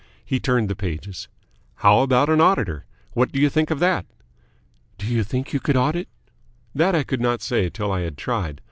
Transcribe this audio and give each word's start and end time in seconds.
He 0.25 0.39
turned 0.39 0.67
the 0.67 0.75
pages. 0.75 1.27
"How 1.75 1.99
about 1.99 2.27
an 2.27 2.41
Auditor? 2.41 2.85
What 3.13 3.31
do 3.31 3.39
you 3.39 3.51
think 3.51 3.69
of 3.69 3.77
that?" 3.81 4.07
"Do 4.97 5.05
you 5.05 5.23
think 5.23 5.53
you 5.53 5.59
could 5.59 5.77
audit?" 5.77 6.09
"That 6.73 6.95
I 6.95 7.03
could 7.03 7.21
not 7.21 7.43
say 7.43 7.69
till 7.69 7.91
I 7.91 8.01
had 8.01 8.17
tried. 8.17 8.59